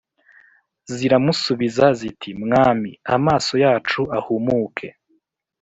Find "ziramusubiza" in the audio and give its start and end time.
0.95-1.85